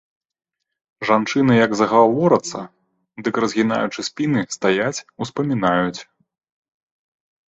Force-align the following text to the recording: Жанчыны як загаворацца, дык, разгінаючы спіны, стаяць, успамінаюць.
Жанчыны 1.07 1.53
як 1.65 1.71
загаворацца, 1.81 2.61
дык, 3.27 3.35
разгінаючы 3.45 3.99
спіны, 4.07 4.41
стаяць, 4.55 5.03
успамінаюць. 5.27 5.99